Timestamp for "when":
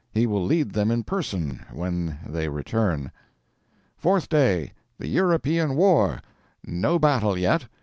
1.71-2.17